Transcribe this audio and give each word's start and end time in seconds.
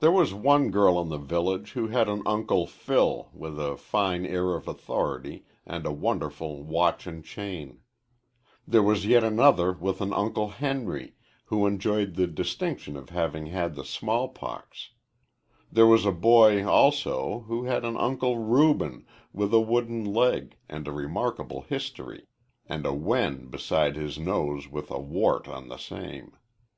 There 0.00 0.12
was 0.12 0.34
one 0.34 0.70
girl 0.70 1.00
in 1.00 1.08
the 1.08 1.16
village 1.16 1.72
who 1.72 1.88
had 1.88 2.10
an 2.10 2.20
Uncle 2.26 2.66
Phil 2.66 3.30
with 3.32 3.58
a 3.58 3.78
fine 3.78 4.26
air 4.26 4.52
of 4.54 4.68
authority 4.68 5.46
and 5.64 5.86
a 5.86 5.90
wonderful 5.92 6.62
watch 6.62 7.06
and 7.06 7.24
chain; 7.24 7.80
there 8.68 8.82
was 8.82 9.06
yet 9.06 9.24
another 9.24 9.72
with 9.72 10.02
an 10.02 10.12
Uncle 10.12 10.48
Henry, 10.50 11.14
who 11.46 11.66
enjoyed 11.66 12.16
the 12.16 12.26
distinction 12.26 12.98
of 12.98 13.08
having 13.08 13.46
had 13.46 13.76
the 13.76 13.82
small 13.86 14.28
pox; 14.28 14.90
there 15.72 15.86
was 15.86 16.04
a 16.04 16.12
boy, 16.12 16.62
also, 16.62 17.44
who 17.48 17.64
had 17.64 17.82
an 17.82 17.96
Uncle 17.96 18.36
Reuben 18.36 19.06
with 19.32 19.54
a 19.54 19.58
wooden 19.60 20.04
leg 20.04 20.58
and 20.68 20.86
a 20.86 20.92
remarkable 20.92 21.62
history, 21.62 22.26
and 22.66 22.84
a 22.84 22.92
wen 22.92 23.46
beside 23.46 23.96
his 23.96 24.18
nose 24.18 24.68
with 24.70 24.90
a 24.90 25.00
wart 25.00 25.48
on 25.48 25.68
the 25.68 25.78
same. 25.78 26.36